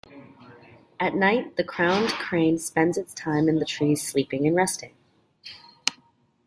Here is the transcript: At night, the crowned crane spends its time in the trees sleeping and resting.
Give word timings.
At 0.99 1.13
night, 1.13 1.57
the 1.57 1.63
crowned 1.63 2.09
crane 2.09 2.57
spends 2.57 2.97
its 2.97 3.13
time 3.13 3.47
in 3.47 3.59
the 3.59 3.65
trees 3.65 4.01
sleeping 4.01 4.47
and 4.47 4.55
resting. 4.55 4.95